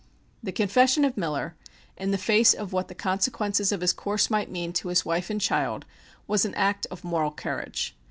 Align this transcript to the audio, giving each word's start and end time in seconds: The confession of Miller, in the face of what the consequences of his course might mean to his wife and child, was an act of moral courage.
The 0.41 0.51
confession 0.51 1.05
of 1.05 1.15
Miller, 1.15 1.53
in 1.95 2.09
the 2.09 2.17
face 2.17 2.55
of 2.55 2.73
what 2.73 2.87
the 2.87 2.95
consequences 2.95 3.71
of 3.71 3.81
his 3.81 3.93
course 3.93 4.31
might 4.31 4.49
mean 4.49 4.73
to 4.73 4.87
his 4.87 5.05
wife 5.05 5.29
and 5.29 5.39
child, 5.39 5.85
was 6.25 6.43
an 6.43 6.55
act 6.55 6.87
of 6.89 7.03
moral 7.03 7.29
courage. 7.29 7.95